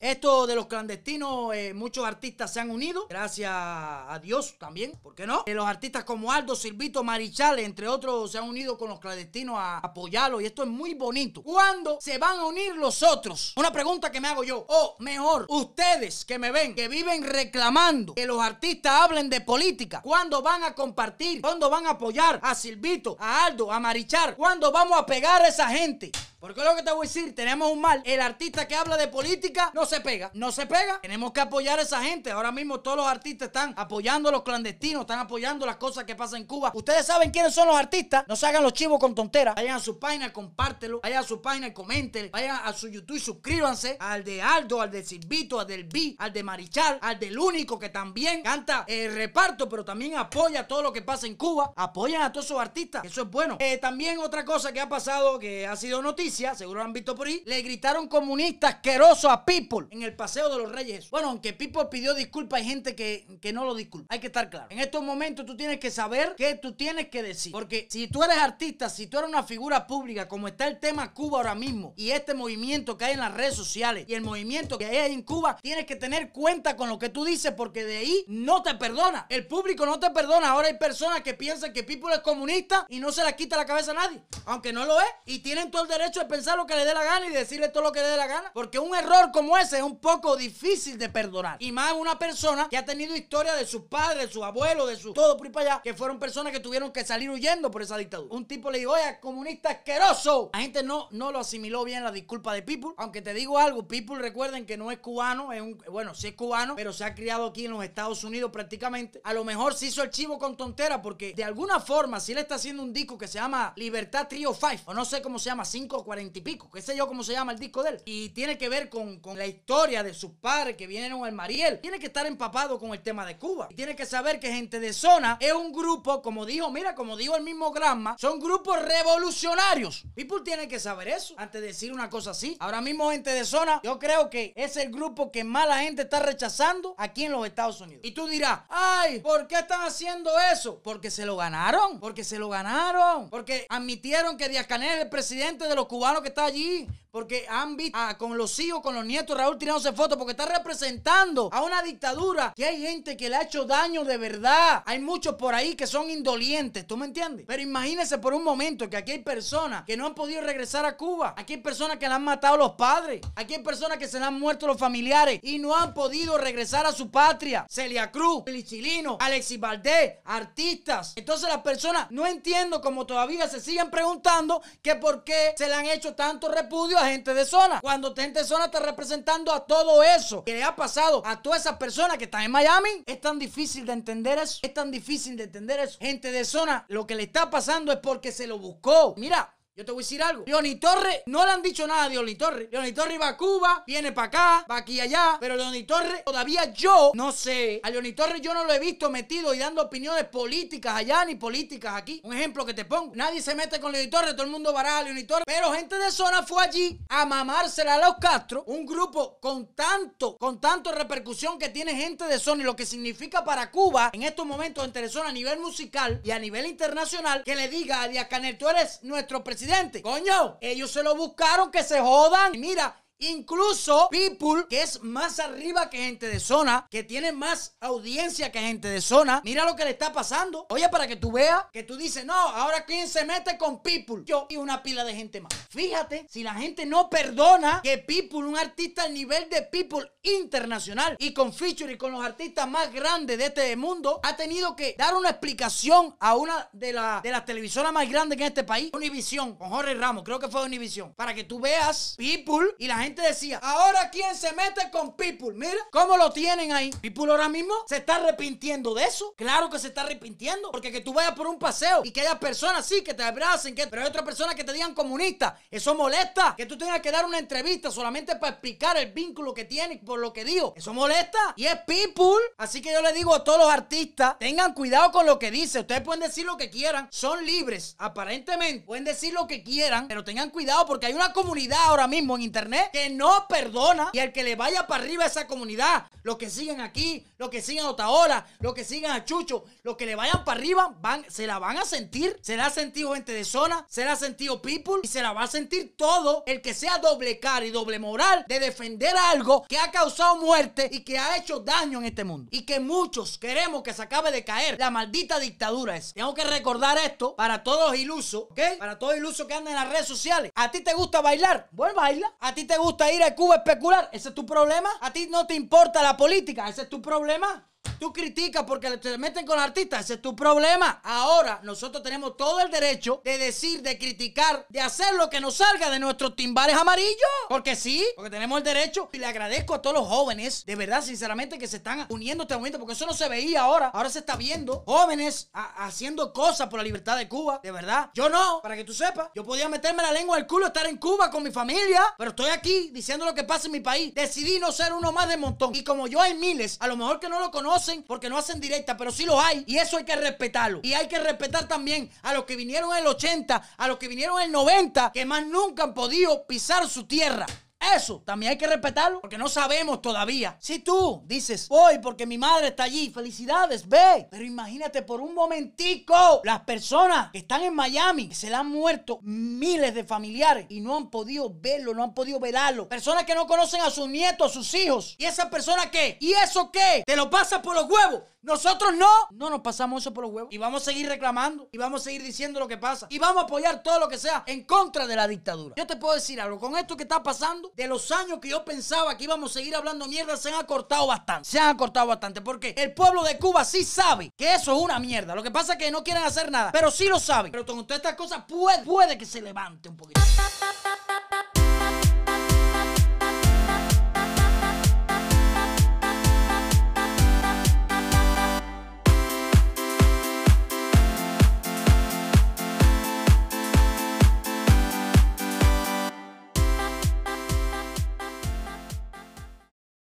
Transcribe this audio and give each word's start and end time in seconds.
Esto 0.00 0.46
de 0.46 0.54
los 0.54 0.66
clandestinos, 0.66 1.52
eh, 1.56 1.74
muchos 1.74 2.04
artistas 2.04 2.52
se 2.52 2.60
han 2.60 2.70
unido, 2.70 3.08
gracias 3.08 3.50
a 3.52 4.20
Dios 4.22 4.54
también, 4.56 4.92
¿por 5.02 5.12
qué 5.12 5.26
no? 5.26 5.42
Eh, 5.44 5.54
los 5.54 5.66
artistas 5.66 6.04
como 6.04 6.30
Aldo, 6.30 6.54
Silvito, 6.54 7.02
Marichal, 7.02 7.58
entre 7.58 7.88
otros, 7.88 8.30
se 8.30 8.38
han 8.38 8.44
unido 8.44 8.78
con 8.78 8.90
los 8.90 9.00
clandestinos 9.00 9.56
a 9.58 9.78
apoyarlo 9.78 10.40
y 10.40 10.46
esto 10.46 10.62
es 10.62 10.68
muy 10.68 10.94
bonito. 10.94 11.42
¿Cuándo 11.42 11.98
se 12.00 12.16
van 12.16 12.38
a 12.38 12.46
unir 12.46 12.76
los 12.76 13.02
otros? 13.02 13.54
Una 13.56 13.72
pregunta 13.72 14.12
que 14.12 14.20
me 14.20 14.28
hago 14.28 14.44
yo, 14.44 14.64
o 14.68 14.94
mejor, 15.00 15.46
ustedes 15.48 16.24
que 16.24 16.38
me 16.38 16.52
ven, 16.52 16.76
que 16.76 16.86
viven 16.86 17.24
reclamando 17.24 18.14
que 18.14 18.24
los 18.24 18.40
artistas 18.40 18.92
hablen 18.92 19.28
de 19.28 19.40
política, 19.40 20.00
¿cuándo 20.00 20.42
van 20.42 20.62
a 20.62 20.76
compartir? 20.76 21.40
¿Cuándo 21.40 21.68
van 21.68 21.86
a 21.86 21.90
apoyar 21.90 22.38
a 22.40 22.54
Silvito, 22.54 23.16
a 23.18 23.46
Aldo, 23.46 23.72
a 23.72 23.80
Marichal? 23.80 24.36
¿Cuándo 24.36 24.70
vamos 24.70 24.96
a 24.96 25.04
pegar 25.04 25.42
a 25.42 25.48
esa 25.48 25.68
gente? 25.70 26.12
Porque 26.40 26.62
lo 26.62 26.76
que 26.76 26.84
te 26.84 26.92
voy 26.92 27.04
a 27.04 27.08
decir, 27.08 27.34
tenemos 27.34 27.68
un 27.72 27.80
mal. 27.80 28.00
El 28.04 28.20
artista 28.20 28.68
que 28.68 28.76
habla 28.76 28.96
de 28.96 29.08
política 29.08 29.72
no 29.74 29.84
se 29.84 30.00
pega. 30.00 30.30
No 30.34 30.52
se 30.52 30.66
pega. 30.66 31.00
Tenemos 31.00 31.32
que 31.32 31.40
apoyar 31.40 31.80
a 31.80 31.82
esa 31.82 32.00
gente. 32.00 32.30
Ahora 32.30 32.52
mismo 32.52 32.78
todos 32.78 32.96
los 32.96 33.08
artistas 33.08 33.46
están 33.46 33.74
apoyando 33.76 34.28
a 34.28 34.32
los 34.32 34.44
clandestinos, 34.44 35.00
están 35.00 35.18
apoyando 35.18 35.66
las 35.66 35.78
cosas 35.78 36.04
que 36.04 36.14
pasan 36.14 36.42
en 36.42 36.46
Cuba. 36.46 36.70
Ustedes 36.74 37.04
saben 37.04 37.32
quiénes 37.32 37.52
son 37.52 37.66
los 37.66 37.76
artistas. 37.76 38.24
No 38.28 38.36
se 38.36 38.46
hagan 38.46 38.62
los 38.62 38.72
chivos 38.72 39.00
con 39.00 39.16
tonteras. 39.16 39.56
Vayan 39.56 39.78
a 39.78 39.80
su 39.80 39.98
página, 39.98 40.32
compártelo. 40.32 41.00
Vayan 41.02 41.24
a 41.24 41.26
su 41.26 41.42
página 41.42 41.66
y 41.66 41.72
coméntenle. 41.72 42.30
Vayan 42.30 42.60
a 42.64 42.72
su 42.72 42.88
YouTube 42.88 43.16
y 43.16 43.20
suscríbanse 43.20 43.96
al 43.98 44.22
de 44.22 44.40
Aldo, 44.40 44.80
al 44.80 44.92
de 44.92 45.02
Silvito, 45.02 45.58
al 45.58 45.66
del 45.66 45.84
B, 45.84 46.14
al 46.20 46.32
de 46.32 46.44
Marichal, 46.44 47.00
al 47.02 47.18
del 47.18 47.36
único 47.36 47.80
que 47.80 47.88
también 47.88 48.42
canta 48.42 48.84
el 48.86 49.12
reparto, 49.12 49.68
pero 49.68 49.84
también 49.84 50.16
apoya 50.16 50.68
todo 50.68 50.82
lo 50.82 50.92
que 50.92 51.02
pasa 51.02 51.26
en 51.26 51.34
Cuba. 51.34 51.72
Apoyan 51.74 52.22
a 52.22 52.30
todos 52.30 52.46
esos 52.46 52.60
artistas. 52.60 53.04
Eso 53.04 53.22
es 53.22 53.28
bueno. 53.28 53.56
Eh, 53.58 53.78
también 53.78 54.20
otra 54.20 54.44
cosa 54.44 54.72
que 54.72 54.80
ha 54.80 54.88
pasado 54.88 55.36
que 55.40 55.66
ha 55.66 55.74
sido 55.74 56.00
noticia 56.00 56.27
seguro 56.30 56.80
lo 56.80 56.84
han 56.84 56.92
visto 56.92 57.14
por 57.14 57.26
ahí, 57.26 57.42
le 57.46 57.62
gritaron 57.62 58.08
comunista 58.08 58.68
asqueroso 58.68 59.30
a 59.30 59.44
People 59.44 59.86
en 59.90 60.02
el 60.02 60.14
Paseo 60.14 60.48
de 60.48 60.58
los 60.58 60.72
Reyes. 60.72 61.10
Bueno, 61.10 61.28
aunque 61.28 61.52
People 61.52 61.86
pidió 61.90 62.14
disculpas, 62.14 62.60
hay 62.60 62.66
gente 62.66 62.94
que, 62.94 63.26
que 63.40 63.52
no 63.52 63.64
lo 63.64 63.74
disculpa. 63.74 64.12
Hay 64.12 64.20
que 64.20 64.28
estar 64.28 64.50
claro. 64.50 64.66
En 64.70 64.78
estos 64.78 65.02
momentos 65.02 65.46
tú 65.46 65.56
tienes 65.56 65.78
que 65.78 65.90
saber 65.90 66.34
qué 66.36 66.54
tú 66.54 66.74
tienes 66.74 67.08
que 67.08 67.22
decir. 67.22 67.52
Porque 67.52 67.86
si 67.90 68.08
tú 68.08 68.22
eres 68.22 68.38
artista, 68.38 68.88
si 68.88 69.06
tú 69.06 69.18
eres 69.18 69.28
una 69.30 69.42
figura 69.42 69.86
pública, 69.86 70.28
como 70.28 70.48
está 70.48 70.66
el 70.66 70.78
tema 70.78 71.12
Cuba 71.14 71.38
ahora 71.38 71.54
mismo, 71.54 71.94
y 71.96 72.10
este 72.10 72.34
movimiento 72.34 72.96
que 72.96 73.06
hay 73.06 73.12
en 73.14 73.20
las 73.20 73.34
redes 73.34 73.54
sociales, 73.54 74.04
y 74.08 74.14
el 74.14 74.22
movimiento 74.22 74.78
que 74.78 74.86
hay 74.86 75.12
en 75.12 75.22
Cuba, 75.22 75.58
tienes 75.62 75.86
que 75.86 75.96
tener 75.96 76.30
cuenta 76.32 76.76
con 76.76 76.88
lo 76.88 76.98
que 76.98 77.08
tú 77.08 77.24
dices, 77.24 77.52
porque 77.52 77.84
de 77.84 77.98
ahí 77.98 78.24
no 78.28 78.62
te 78.62 78.74
perdona. 78.74 79.26
El 79.28 79.46
público 79.46 79.86
no 79.86 79.98
te 79.98 80.10
perdona. 80.10 80.50
Ahora 80.50 80.68
hay 80.68 80.78
personas 80.78 81.22
que 81.22 81.34
piensan 81.34 81.72
que 81.72 81.84
People 81.84 82.12
es 82.12 82.20
comunista 82.20 82.86
y 82.88 83.00
no 83.00 83.12
se 83.12 83.24
la 83.24 83.34
quita 83.34 83.56
la 83.56 83.66
cabeza 83.66 83.92
a 83.92 83.94
nadie. 83.94 84.22
Aunque 84.46 84.72
no 84.72 84.84
lo 84.84 85.00
es. 85.00 85.06
Y 85.26 85.40
tienen 85.40 85.70
todo 85.70 85.82
el 85.82 85.88
derecho 85.88 86.17
de 86.18 86.24
pensar 86.26 86.56
lo 86.56 86.66
que 86.66 86.74
le 86.74 86.84
dé 86.84 86.94
la 86.94 87.04
gana 87.04 87.26
y 87.26 87.30
decirle 87.30 87.68
todo 87.68 87.82
lo 87.82 87.92
que 87.92 88.00
le 88.00 88.08
dé 88.08 88.16
la 88.16 88.26
gana. 88.26 88.50
Porque 88.52 88.78
un 88.78 88.94
error 88.94 89.30
como 89.32 89.56
ese 89.56 89.78
es 89.78 89.82
un 89.82 89.98
poco 89.98 90.36
difícil 90.36 90.98
de 90.98 91.08
perdonar. 91.08 91.56
Y 91.60 91.72
más 91.72 91.92
una 91.92 92.18
persona 92.18 92.68
que 92.68 92.76
ha 92.76 92.84
tenido 92.84 93.16
historia 93.16 93.54
de 93.54 93.66
sus 93.66 93.82
padres, 93.82 94.26
de 94.26 94.32
sus 94.32 94.42
abuelos, 94.42 94.88
de 94.88 94.96
su 94.96 95.12
todo 95.12 95.36
por 95.36 95.50
para 95.52 95.74
allá, 95.74 95.82
que 95.82 95.94
fueron 95.94 96.18
personas 96.18 96.52
que 96.52 96.60
tuvieron 96.60 96.92
que 96.92 97.04
salir 97.04 97.30
huyendo 97.30 97.70
por 97.70 97.82
esa 97.82 97.96
dictadura. 97.96 98.34
Un 98.34 98.46
tipo 98.46 98.70
le 98.70 98.78
dijo, 98.78 98.92
oye, 98.92 99.18
comunista 99.20 99.70
asqueroso. 99.70 100.50
La 100.52 100.60
gente 100.60 100.82
no, 100.82 101.08
no 101.10 101.32
lo 101.32 101.38
asimiló 101.38 101.84
bien 101.84 102.04
la 102.04 102.12
disculpa 102.12 102.52
de 102.52 102.62
People. 102.62 102.90
Aunque 102.98 103.22
te 103.22 103.32
digo 103.34 103.58
algo, 103.58 103.86
People 103.86 104.18
recuerden 104.18 104.66
que 104.66 104.76
no 104.76 104.90
es 104.90 104.98
cubano, 104.98 105.52
es 105.52 105.60
un, 105.60 105.78
bueno, 105.90 106.14
sí 106.14 106.28
es 106.28 106.34
cubano, 106.34 106.76
pero 106.76 106.92
se 106.92 107.04
ha 107.04 107.14
criado 107.14 107.46
aquí 107.46 107.64
en 107.64 107.72
los 107.72 107.84
Estados 107.84 108.24
Unidos 108.24 108.50
prácticamente. 108.50 109.20
A 109.24 109.32
lo 109.32 109.44
mejor 109.44 109.74
se 109.74 109.86
hizo 109.86 110.02
el 110.02 110.10
chivo 110.10 110.38
con 110.38 110.56
tontera 110.56 111.00
porque 111.00 111.32
de 111.32 111.44
alguna 111.44 111.80
forma, 111.80 112.20
si 112.20 112.32
él 112.32 112.38
está 112.38 112.56
haciendo 112.56 112.82
un 112.82 112.92
disco 112.92 113.16
que 113.16 113.28
se 113.28 113.34
llama 113.34 113.72
Libertad 113.76 114.28
Trio 114.28 114.54
5, 114.54 114.82
o 114.86 114.94
no 114.94 115.04
sé 115.04 115.22
cómo 115.22 115.38
se 115.38 115.46
llama, 115.46 115.64
540 116.08 116.38
y 116.38 116.42
pico, 116.42 116.70
qué 116.72 116.82
sé 116.82 116.96
yo 116.96 117.06
cómo 117.06 117.22
se 117.22 117.32
llama 117.32 117.52
el 117.52 117.58
disco 117.58 117.82
de 117.82 117.90
él. 117.90 118.02
Y 118.04 118.30
tiene 118.30 118.56
que 118.56 118.68
ver 118.68 118.88
con, 118.88 119.20
con 119.20 119.36
la 119.36 119.46
historia 119.46 120.02
de 120.02 120.14
sus 120.14 120.32
padres 120.32 120.76
que 120.76 120.86
vienen 120.86 121.12
al 121.12 121.32
Mariel. 121.32 121.80
Tiene 121.80 121.98
que 121.98 122.06
estar 122.06 122.26
empapado 122.26 122.78
con 122.78 122.92
el 122.92 123.02
tema 123.02 123.26
de 123.26 123.36
Cuba. 123.36 123.68
Y 123.70 123.74
tiene 123.74 123.94
que 123.94 124.06
saber 124.06 124.40
que 124.40 124.52
gente 124.52 124.80
de 124.80 124.92
zona 124.92 125.36
es 125.40 125.52
un 125.52 125.72
grupo, 125.72 126.22
como 126.22 126.46
dijo, 126.46 126.70
mira, 126.70 126.94
como 126.94 127.16
dijo 127.16 127.36
el 127.36 127.42
mismo 127.42 127.70
Gramma, 127.72 128.16
son 128.18 128.40
grupos 128.40 128.80
revolucionarios. 128.82 130.04
People 130.14 130.40
tiene 130.44 130.68
que 130.68 130.80
saber 130.80 131.08
eso 131.08 131.34
antes 131.36 131.60
de 131.60 131.68
decir 131.68 131.92
una 131.92 132.08
cosa 132.08 132.30
así. 132.30 132.56
Ahora 132.60 132.80
mismo 132.80 133.10
gente 133.10 133.30
de 133.30 133.44
zona, 133.44 133.80
yo 133.82 133.98
creo 133.98 134.30
que 134.30 134.52
es 134.56 134.76
el 134.76 134.90
grupo 134.90 135.30
que 135.30 135.44
más 135.44 135.68
la 135.68 135.80
gente 135.80 136.02
está 136.02 136.20
rechazando 136.20 136.94
aquí 136.96 137.24
en 137.24 137.32
los 137.32 137.46
Estados 137.46 137.80
Unidos. 137.80 138.00
Y 138.04 138.12
tú 138.12 138.26
dirás, 138.26 138.60
ay, 138.68 139.20
¿por 139.20 139.46
qué 139.46 139.56
están 139.56 139.82
haciendo 139.82 140.30
eso? 140.52 140.80
Porque 140.82 141.10
se 141.10 141.26
lo 141.26 141.36
ganaron, 141.36 142.00
porque 142.00 142.24
se 142.24 142.38
lo 142.38 142.48
ganaron, 142.48 143.28
porque 143.30 143.66
admitieron 143.68 144.36
que 144.36 144.48
Díaz 144.48 144.66
Canel 144.66 144.98
es 144.98 145.04
el 145.04 145.10
presidente 145.10 145.66
de 145.66 145.74
los 145.74 145.86
cubanos 145.86 145.97
que 146.22 146.28
está 146.28 146.44
allí. 146.44 146.86
Porque 147.10 147.46
han 147.48 147.74
visto 147.76 147.98
con 148.18 148.36
los 148.36 148.58
hijos, 148.60 148.82
con 148.82 148.94
los 148.94 149.04
nietos, 149.04 149.36
Raúl 149.36 149.56
tirándose 149.56 149.92
fotos, 149.94 150.18
porque 150.18 150.32
está 150.32 150.44
representando 150.44 151.48
a 151.52 151.62
una 151.62 151.82
dictadura 151.82 152.52
que 152.54 152.66
hay 152.66 152.82
gente 152.82 153.16
que 153.16 153.30
le 153.30 153.36
ha 153.36 153.42
hecho 153.42 153.64
daño 153.64 154.04
de 154.04 154.18
verdad. 154.18 154.82
Hay 154.84 154.98
muchos 154.98 155.34
por 155.36 155.54
ahí 155.54 155.74
que 155.74 155.86
son 155.86 156.10
indolientes, 156.10 156.86
¿tú 156.86 156.98
me 156.98 157.06
entiendes? 157.06 157.46
Pero 157.48 157.62
imagínese 157.62 158.18
por 158.18 158.34
un 158.34 158.44
momento 158.44 158.90
que 158.90 158.98
aquí 158.98 159.12
hay 159.12 159.22
personas 159.22 159.84
que 159.84 159.96
no 159.96 160.06
han 160.06 160.14
podido 160.14 160.42
regresar 160.42 160.84
a 160.84 160.98
Cuba. 160.98 161.34
Aquí 161.38 161.54
hay 161.54 161.60
personas 161.60 161.96
que 161.96 162.06
le 162.06 162.14
han 162.14 162.22
matado 162.22 162.58
los 162.58 162.72
padres. 162.72 163.22
Aquí 163.36 163.54
hay 163.54 163.62
personas 163.62 163.96
que 163.96 164.06
se 164.06 164.18
le 164.18 164.26
han 164.26 164.38
muerto 164.38 164.66
los 164.66 164.78
familiares 164.78 165.40
y 165.42 165.58
no 165.58 165.74
han 165.74 165.94
podido 165.94 166.36
regresar 166.36 166.84
a 166.84 166.92
su 166.92 167.10
patria. 167.10 167.66
Celia 167.70 168.12
Cruz, 168.12 168.44
Chilino, 168.64 169.16
Alexis 169.18 169.58
Valdés, 169.58 170.16
artistas. 170.26 171.14
Entonces 171.16 171.48
las 171.48 171.62
personas 171.62 172.10
no 172.10 172.26
entiendo 172.26 172.82
cómo 172.82 173.06
todavía 173.06 173.48
se 173.48 173.60
siguen 173.60 173.90
preguntando 173.90 174.60
que 174.82 174.94
por 174.94 175.24
qué 175.24 175.54
se 175.56 175.68
le 175.68 175.74
han 175.74 175.86
hecho 175.94 176.14
tanto 176.14 176.48
repudio 176.48 176.98
a 176.98 177.06
gente 177.06 177.34
de 177.34 177.44
zona. 177.44 177.80
Cuando 177.80 178.14
gente 178.14 178.40
de 178.40 178.44
zona 178.44 178.66
está 178.66 178.80
representando 178.80 179.52
a 179.52 179.66
todo 179.66 180.02
eso 180.02 180.44
que 180.44 180.54
le 180.54 180.62
ha 180.62 180.74
pasado 180.74 181.22
a 181.24 181.42
todas 181.42 181.60
esas 181.60 181.76
personas 181.76 182.18
que 182.18 182.24
están 182.24 182.42
en 182.42 182.50
Miami, 182.50 182.90
es 183.06 183.20
tan 183.20 183.38
difícil 183.38 183.86
de 183.86 183.92
entender 183.92 184.38
eso. 184.38 184.58
Es 184.62 184.74
tan 184.74 184.90
difícil 184.90 185.36
de 185.36 185.44
entender 185.44 185.80
eso. 185.80 185.98
Gente 186.00 186.30
de 186.32 186.44
zona, 186.44 186.84
lo 186.88 187.06
que 187.06 187.14
le 187.14 187.24
está 187.24 187.50
pasando 187.50 187.92
es 187.92 187.98
porque 187.98 188.32
se 188.32 188.46
lo 188.46 188.58
buscó. 188.58 189.14
Mira, 189.16 189.54
yo 189.78 189.84
te 189.84 189.92
voy 189.92 190.00
a 190.00 190.04
decir 190.04 190.20
algo. 190.20 190.42
Leoni 190.44 190.74
Torres, 190.74 191.22
no 191.26 191.46
le 191.46 191.52
han 191.52 191.62
dicho 191.62 191.86
nada 191.86 192.06
a 192.06 192.08
Leoni 192.08 192.34
Torres. 192.34 192.68
Leoni 192.72 192.90
Torres 192.90 193.20
va 193.20 193.28
a 193.28 193.36
Cuba, 193.36 193.84
viene 193.86 194.10
para 194.10 194.26
acá, 194.26 194.66
va 194.68 194.78
aquí 194.78 194.94
y 194.94 195.00
allá. 195.00 195.36
Pero 195.38 195.54
Leoni 195.54 195.84
Torres, 195.84 196.24
todavía 196.24 196.72
yo 196.72 197.12
no 197.14 197.30
sé. 197.30 197.80
A 197.84 197.90
Leoni 197.90 198.12
Torres 198.12 198.42
yo 198.42 198.52
no 198.54 198.64
lo 198.64 198.72
he 198.72 198.80
visto 198.80 199.08
metido 199.08 199.54
y 199.54 199.58
dando 199.58 199.82
opiniones 199.82 200.24
políticas 200.24 200.96
allá 200.96 201.24
ni 201.24 201.36
políticas 201.36 201.94
aquí. 201.94 202.20
Un 202.24 202.34
ejemplo 202.34 202.66
que 202.66 202.74
te 202.74 202.86
pongo. 202.86 203.14
Nadie 203.14 203.40
se 203.40 203.54
mete 203.54 203.78
con 203.78 203.92
Leoni 203.92 204.10
Torres, 204.10 204.32
todo 204.32 204.42
el 204.42 204.50
mundo 204.50 204.72
baraja 204.72 204.98
a 204.98 205.02
Leoni 205.04 205.22
Torres. 205.22 205.44
Pero 205.46 205.72
gente 205.72 205.96
de 205.96 206.10
zona 206.10 206.42
fue 206.42 206.64
allí 206.64 206.98
a 207.08 207.24
mamársela 207.24 207.94
a 207.94 207.98
los 207.98 208.16
Castro. 208.16 208.64
Un 208.66 208.84
grupo 208.84 209.38
con 209.38 209.76
tanto, 209.76 210.36
con 210.38 210.60
tanto 210.60 210.90
repercusión 210.90 211.56
que 211.56 211.68
tiene 211.68 211.94
gente 211.94 212.24
de 212.24 212.40
zona 212.40 212.62
y 212.62 212.66
lo 212.66 212.74
que 212.74 212.84
significa 212.84 213.44
para 213.44 213.70
Cuba 213.70 214.10
en 214.12 214.24
estos 214.24 214.44
momentos 214.44 214.84
entre 214.84 215.08
zona 215.08 215.28
a 215.28 215.32
nivel 215.32 215.60
musical 215.60 216.20
y 216.24 216.32
a 216.32 216.38
nivel 216.40 216.66
internacional 216.66 217.44
que 217.44 217.54
le 217.54 217.68
diga 217.68 218.02
a 218.02 218.08
Díaz 218.08 218.26
Canel, 218.26 218.58
tú 218.58 218.68
eres 218.68 219.04
nuestro 219.04 219.44
presidente 219.44 219.67
Coño, 220.02 220.58
ellos 220.60 220.90
se 220.90 221.02
lo 221.02 221.14
buscaron 221.14 221.70
que 221.70 221.82
se 221.82 222.00
jodan. 222.00 222.58
Mira, 222.58 222.96
Incluso 223.20 224.08
People, 224.10 224.66
que 224.68 224.82
es 224.82 225.02
más 225.02 225.40
arriba 225.40 225.90
que 225.90 225.98
gente 225.98 226.28
de 226.28 226.38
zona, 226.38 226.86
que 226.88 227.02
tiene 227.02 227.32
más 227.32 227.76
audiencia 227.80 228.52
que 228.52 228.60
gente 228.60 228.88
de 228.88 229.00
zona, 229.00 229.40
mira 229.44 229.64
lo 229.64 229.74
que 229.74 229.84
le 229.84 229.90
está 229.90 230.12
pasando. 230.12 230.66
Oye, 230.70 230.88
para 230.88 231.08
que 231.08 231.16
tú 231.16 231.32
veas 231.32 231.64
que 231.72 231.82
tú 231.82 231.96
dices, 231.96 232.24
no, 232.24 232.34
ahora 232.34 232.84
quién 232.84 233.08
se 233.08 233.24
mete 233.24 233.58
con 233.58 233.82
People. 233.82 234.22
Yo 234.24 234.46
y 234.48 234.56
una 234.56 234.82
pila 234.82 235.04
de 235.04 235.14
gente 235.14 235.40
más. 235.40 235.52
Fíjate, 235.70 236.26
si 236.30 236.44
la 236.44 236.54
gente 236.54 236.86
no 236.86 237.10
perdona 237.10 237.80
que 237.82 237.98
People, 237.98 238.46
un 238.46 238.56
artista 238.56 239.02
al 239.02 239.14
nivel 239.14 239.48
de 239.48 239.62
People 239.62 240.12
internacional 240.22 241.16
y 241.18 241.32
con 241.32 241.52
feature 241.52 241.92
y 241.92 241.98
con 241.98 242.12
los 242.12 242.24
artistas 242.24 242.68
más 242.68 242.92
grandes 242.92 243.36
de 243.38 243.46
este 243.46 243.76
mundo, 243.76 244.20
ha 244.22 244.36
tenido 244.36 244.76
que 244.76 244.94
dar 244.96 245.16
una 245.16 245.30
explicación 245.30 246.14
a 246.20 246.36
una 246.36 246.68
de, 246.72 246.92
de 247.22 247.30
las 247.30 247.44
televisoras 247.44 247.92
más 247.92 248.08
grandes 248.08 248.38
que 248.38 248.44
en 248.44 248.48
este 248.48 248.64
país, 248.64 248.90
Univision, 248.92 249.56
con 249.56 249.70
Jorge 249.70 249.94
Ramos, 249.94 250.22
creo 250.22 250.38
que 250.38 250.48
fue 250.48 250.62
Univision, 250.62 251.14
para 251.14 251.34
que 251.34 251.44
tú 251.44 251.58
veas 251.58 252.14
People 252.16 252.74
y 252.78 252.86
la 252.86 252.98
gente 252.98 253.07
decía, 253.14 253.58
ahora 253.62 254.10
quién 254.10 254.34
se 254.34 254.52
mete 254.52 254.90
con 254.90 255.16
People. 255.16 255.52
Mira 255.54 255.78
cómo 255.90 256.16
lo 256.16 256.32
tienen 256.32 256.72
ahí. 256.72 256.90
People 257.00 257.30
ahora 257.30 257.48
mismo 257.48 257.74
se 257.86 257.98
está 257.98 258.16
arrepintiendo 258.16 258.94
de 258.94 259.04
eso. 259.04 259.34
Claro 259.36 259.70
que 259.70 259.78
se 259.78 259.88
está 259.88 260.02
arrepintiendo. 260.02 260.70
Porque 260.70 260.92
que 260.92 261.00
tú 261.00 261.12
vayas 261.12 261.32
por 261.32 261.46
un 261.46 261.58
paseo 261.58 262.02
y 262.04 262.10
que 262.10 262.20
haya 262.20 262.38
personas 262.38 262.86
sí 262.86 263.02
que 263.02 263.14
te 263.14 263.22
abracen, 263.22 263.74
que, 263.74 263.86
pero 263.86 264.02
hay 264.02 264.08
otras 264.08 264.24
personas 264.24 264.54
que 264.54 264.64
te 264.64 264.72
digan 264.72 264.94
comunista. 264.94 265.58
Eso 265.70 265.94
molesta. 265.94 266.54
Que 266.56 266.66
tú 266.66 266.76
tengas 266.76 267.00
que 267.00 267.10
dar 267.10 267.24
una 267.24 267.38
entrevista 267.38 267.90
solamente 267.90 268.36
para 268.36 268.52
explicar 268.52 268.96
el 268.96 269.12
vínculo 269.12 269.54
que 269.54 269.64
tiene 269.64 269.98
por 269.98 270.18
lo 270.18 270.32
que 270.32 270.44
digo. 270.44 270.74
Eso 270.76 270.92
molesta. 270.92 271.38
Y 271.56 271.66
es 271.66 271.76
People. 271.86 272.44
Así 272.56 272.80
que 272.80 272.92
yo 272.92 273.02
le 273.02 273.12
digo 273.12 273.34
a 273.34 273.44
todos 273.44 273.58
los 273.58 273.70
artistas, 273.70 274.38
tengan 274.38 274.74
cuidado 274.74 275.10
con 275.12 275.26
lo 275.26 275.38
que 275.38 275.50
dicen. 275.50 275.82
Ustedes 275.82 276.02
pueden 276.02 276.20
decir 276.20 276.44
lo 276.44 276.56
que 276.56 276.70
quieran. 276.70 277.08
Son 277.10 277.44
libres, 277.44 277.94
aparentemente. 277.98 278.84
Pueden 278.84 279.04
decir 279.04 279.32
lo 279.32 279.46
que 279.46 279.62
quieran, 279.62 280.08
pero 280.08 280.24
tengan 280.24 280.50
cuidado 280.50 280.86
porque 280.86 281.06
hay 281.06 281.14
una 281.14 281.32
comunidad 281.32 281.78
ahora 281.84 282.06
mismo 282.06 282.36
en 282.36 282.42
internet 282.42 282.90
que 282.92 282.97
no 283.10 283.46
perdona 283.48 284.10
y 284.12 284.18
el 284.18 284.32
que 284.32 284.42
le 284.42 284.56
vaya 284.56 284.86
para 284.86 285.04
arriba 285.04 285.24
a 285.24 285.28
esa 285.28 285.46
comunidad, 285.46 286.06
los 286.22 286.36
que 286.36 286.50
siguen 286.50 286.80
aquí, 286.80 287.26
los 287.38 287.48
que 287.48 287.62
siguen 287.62 287.84
a 287.84 287.90
Otaola, 287.90 288.46
los 288.60 288.74
que 288.74 288.84
siguen 288.84 289.10
a 289.10 289.24
Chucho, 289.24 289.64
los 289.82 289.96
que 289.96 290.06
le 290.06 290.14
vayan 290.14 290.44
para 290.44 290.58
arriba, 290.58 290.94
van, 291.00 291.24
se 291.28 291.46
la 291.46 291.58
van 291.58 291.78
a 291.78 291.84
sentir. 291.84 292.38
Se 292.42 292.56
la 292.56 292.66
ha 292.66 292.70
sentido 292.70 293.14
gente 293.14 293.32
de 293.32 293.44
zona, 293.44 293.86
se 293.88 294.04
la 294.04 294.12
ha 294.12 294.16
sentido 294.16 294.60
people 294.60 295.00
y 295.02 295.06
se 295.06 295.22
la 295.22 295.32
va 295.32 295.44
a 295.44 295.46
sentir 295.46 295.94
todo 295.96 296.42
el 296.46 296.60
que 296.60 296.74
sea 296.74 296.98
doble 296.98 297.38
cara 297.38 297.64
y 297.64 297.70
doble 297.70 297.98
moral 297.98 298.44
de 298.48 298.60
defender 298.60 299.16
algo 299.16 299.64
que 299.68 299.78
ha 299.78 299.90
causado 299.90 300.36
muerte 300.36 300.88
y 300.92 301.00
que 301.00 301.18
ha 301.18 301.36
hecho 301.36 301.60
daño 301.60 301.98
en 302.00 302.06
este 302.06 302.24
mundo. 302.24 302.48
Y 302.52 302.62
que 302.62 302.80
muchos 302.80 303.38
queremos 303.38 303.82
que 303.82 303.94
se 303.94 304.02
acabe 304.02 304.30
de 304.30 304.44
caer 304.44 304.78
la 304.78 304.90
maldita 304.90 305.38
dictadura 305.38 305.96
es. 305.96 306.12
Tengo 306.14 306.34
que 306.34 306.44
recordar 306.44 306.98
esto 306.98 307.34
para 307.36 307.62
todos 307.62 307.96
ilusos, 307.96 308.44
¿ok? 308.50 308.60
Para 308.78 308.98
todos 308.98 309.16
ilusos 309.16 309.46
que 309.46 309.54
andan 309.54 309.74
en 309.74 309.80
las 309.80 309.90
redes 309.90 310.08
sociales. 310.08 310.52
¿A 310.54 310.70
ti 310.70 310.80
te 310.80 310.94
gusta 310.94 311.20
bailar? 311.20 311.68
Bueno, 311.72 311.94
baila. 311.94 312.32
¿A 312.40 312.54
ti 312.54 312.64
te 312.64 312.76
gusta 312.76 312.87
ir 313.12 313.22
a 313.22 313.34
Cuba 313.34 313.56
a 313.56 313.58
especular? 313.58 314.08
¿Ese 314.12 314.30
es 314.30 314.34
tu 314.34 314.46
problema? 314.46 314.88
¿A 315.00 315.12
ti 315.12 315.28
no 315.30 315.46
te 315.46 315.54
importa 315.54 316.02
la 316.02 316.16
política? 316.16 316.68
¿Ese 316.68 316.82
es 316.82 316.88
tu 316.88 317.02
problema? 317.02 317.68
Tú 317.98 318.12
criticas 318.12 318.64
porque 318.64 318.96
te 318.98 319.18
meten 319.18 319.44
con 319.44 319.56
los 319.56 319.64
artistas, 319.64 320.04
ese 320.04 320.14
es 320.14 320.22
tu 320.22 320.36
problema. 320.36 321.00
Ahora, 321.02 321.60
nosotros 321.64 322.02
tenemos 322.02 322.36
todo 322.36 322.60
el 322.60 322.70
derecho 322.70 323.20
de 323.24 323.38
decir, 323.38 323.82
de 323.82 323.98
criticar, 323.98 324.66
de 324.68 324.80
hacer 324.80 325.14
lo 325.14 325.28
que 325.28 325.40
nos 325.40 325.54
salga 325.56 325.90
de 325.90 325.98
nuestros 325.98 326.36
timbales 326.36 326.76
amarillos. 326.76 327.16
Porque 327.48 327.74
sí, 327.74 328.06
porque 328.14 328.30
tenemos 328.30 328.58
el 328.58 328.64
derecho. 328.64 329.08
Y 329.12 329.18
le 329.18 329.26
agradezco 329.26 329.74
a 329.74 329.82
todos 329.82 329.96
los 329.96 330.06
jóvenes, 330.06 330.64
de 330.64 330.76
verdad, 330.76 331.02
sinceramente, 331.02 331.58
que 331.58 331.66
se 331.66 331.78
están 331.78 332.06
uniendo 332.08 332.42
a 332.42 332.44
este 332.44 332.54
momento, 332.54 332.78
porque 332.78 332.92
eso 332.92 333.06
no 333.06 333.14
se 333.14 333.28
veía 333.28 333.62
ahora. 333.62 333.88
Ahora 333.88 334.10
se 334.10 334.20
está 334.20 334.36
viendo 334.36 334.84
jóvenes 334.86 335.50
haciendo 335.52 336.32
cosas 336.32 336.68
por 336.68 336.78
la 336.78 336.84
libertad 336.84 337.16
de 337.16 337.28
Cuba, 337.28 337.60
de 337.62 337.72
verdad. 337.72 338.10
Yo 338.14 338.28
no, 338.28 338.60
para 338.62 338.76
que 338.76 338.84
tú 338.84 338.94
sepas. 338.94 339.30
Yo 339.34 339.44
podía 339.44 339.68
meterme 339.68 340.02
la 340.02 340.12
lengua 340.12 340.36
al 340.36 340.46
culo, 340.46 340.66
estar 340.66 340.86
en 340.86 340.98
Cuba 340.98 341.30
con 341.30 341.42
mi 341.42 341.50
familia, 341.50 342.02
pero 342.16 342.30
estoy 342.30 342.50
aquí 342.50 342.90
diciendo 342.92 343.24
lo 343.24 343.34
que 343.34 343.44
pasa 343.44 343.66
en 343.66 343.72
mi 343.72 343.80
país. 343.80 344.14
Decidí 344.14 344.58
no 344.58 344.70
ser 344.70 344.92
uno 344.92 345.10
más 345.10 345.28
de 345.28 345.36
montón. 345.36 345.74
Y 345.74 345.82
como 345.82 346.06
yo 346.06 346.20
hay 346.20 346.34
miles, 346.34 346.76
a 346.80 346.86
lo 346.86 346.96
mejor 346.96 347.18
que 347.18 347.28
no 347.28 347.40
lo 347.40 347.50
conocen 347.50 347.87
porque 348.06 348.28
no 348.28 348.38
hacen 348.38 348.60
directa, 348.60 348.96
pero 348.96 349.10
sí 349.10 349.24
lo 349.24 349.40
hay. 349.40 349.64
Y 349.66 349.78
eso 349.78 349.96
hay 349.96 350.04
que 350.04 350.16
respetarlo. 350.16 350.80
Y 350.82 350.92
hay 350.94 351.08
que 351.08 351.18
respetar 351.18 351.66
también 351.66 352.10
a 352.22 352.32
los 352.34 352.44
que 352.44 352.56
vinieron 352.56 352.92
en 352.92 352.98
el 352.98 353.06
80, 353.06 353.62
a 353.76 353.88
los 353.88 353.98
que 353.98 354.08
vinieron 354.08 354.38
en 354.38 354.46
el 354.46 354.52
90, 354.52 355.12
que 355.12 355.24
más 355.24 355.46
nunca 355.46 355.84
han 355.84 355.94
podido 355.94 356.46
pisar 356.46 356.88
su 356.88 357.06
tierra. 357.06 357.46
Eso 357.94 358.22
también 358.24 358.50
hay 358.50 358.58
que 358.58 358.66
respetarlo 358.66 359.20
porque 359.20 359.38
no 359.38 359.48
sabemos 359.48 360.02
todavía. 360.02 360.56
Si 360.60 360.80
tú 360.80 361.22
dices, 361.26 361.68
voy 361.68 361.98
porque 361.98 362.26
mi 362.26 362.38
madre 362.38 362.68
está 362.68 362.84
allí, 362.84 363.10
felicidades, 363.10 363.88
ve. 363.88 364.28
Pero 364.30 364.44
imagínate 364.44 365.02
por 365.02 365.20
un 365.20 365.34
momentico 365.34 366.40
las 366.44 366.60
personas 366.60 367.30
que 367.30 367.38
están 367.38 367.62
en 367.62 367.74
Miami, 367.74 368.34
se 368.34 368.48
le 368.48 368.56
han 368.56 368.68
muerto 368.68 369.20
miles 369.22 369.94
de 369.94 370.04
familiares 370.04 370.66
y 370.68 370.80
no 370.80 370.96
han 370.96 371.10
podido 371.10 371.52
verlo, 371.54 371.94
no 371.94 372.02
han 372.02 372.14
podido 372.14 372.40
velarlo. 372.40 372.88
Personas 372.88 373.24
que 373.24 373.34
no 373.34 373.46
conocen 373.46 373.80
a 373.80 373.90
sus 373.90 374.08
nietos, 374.08 374.50
a 374.50 374.54
sus 374.54 374.74
hijos. 374.74 375.14
¿Y 375.18 375.24
esa 375.24 375.50
persona 375.50 375.90
qué? 375.90 376.16
¿Y 376.20 376.32
eso 376.32 376.70
qué? 376.70 377.02
¿Te 377.06 377.16
lo 377.16 377.30
pasa 377.30 377.62
por 377.62 377.74
los 377.74 377.88
huevos? 377.88 378.22
Nosotros 378.40 378.94
no, 378.96 379.10
no 379.32 379.50
nos 379.50 379.60
pasamos 379.60 380.02
eso 380.02 380.14
por 380.14 380.24
los 380.24 380.32
huevos. 380.32 380.52
Y 380.52 380.58
vamos 380.58 380.82
a 380.82 380.84
seguir 380.86 381.08
reclamando. 381.08 381.68
Y 381.72 381.78
vamos 381.78 382.00
a 382.00 382.04
seguir 382.04 382.22
diciendo 382.22 382.60
lo 382.60 382.68
que 382.68 382.78
pasa. 382.78 383.06
Y 383.10 383.18
vamos 383.18 383.42
a 383.42 383.46
apoyar 383.46 383.82
todo 383.82 383.98
lo 383.98 384.08
que 384.08 384.16
sea 384.16 384.44
en 384.46 384.64
contra 384.64 385.06
de 385.06 385.16
la 385.16 385.26
dictadura. 385.26 385.74
Yo 385.76 385.86
te 385.86 385.96
puedo 385.96 386.14
decir 386.14 386.40
algo. 386.40 386.58
Con 386.58 386.76
esto 386.76 386.96
que 386.96 387.02
está 387.02 387.22
pasando, 387.22 387.72
de 387.78 387.86
los 387.86 388.10
años 388.10 388.40
que 388.40 388.48
yo 388.48 388.64
pensaba 388.64 389.16
que 389.16 389.22
íbamos 389.22 389.52
a 389.52 389.54
seguir 389.54 389.76
hablando 389.76 390.08
mierda, 390.08 390.36
se 390.36 390.48
han 390.48 390.56
acortado 390.56 391.06
bastante. 391.06 391.48
Se 391.48 391.60
han 391.60 391.68
acortado 391.68 392.08
bastante. 392.08 392.40
Porque 392.40 392.74
el 392.76 392.92
pueblo 392.92 393.22
de 393.22 393.38
Cuba 393.38 393.64
sí 393.64 393.84
sabe 393.84 394.32
que 394.36 394.52
eso 394.52 394.76
es 394.76 394.82
una 394.82 394.98
mierda. 394.98 395.36
Lo 395.36 395.44
que 395.44 395.52
pasa 395.52 395.74
es 395.74 395.78
que 395.78 395.88
no 395.92 396.02
quieren 396.02 396.24
hacer 396.24 396.50
nada. 396.50 396.72
Pero 396.72 396.90
sí 396.90 397.06
lo 397.06 397.20
saben. 397.20 397.52
Pero 397.52 397.64
con 397.64 397.86
todas 397.86 397.98
estas 397.98 398.16
cosas 398.16 398.42
puede, 398.48 398.82
puede 398.82 399.16
que 399.16 399.24
se 399.24 399.40
levante 399.40 399.88
un 399.88 399.96
poquito. 399.96 400.20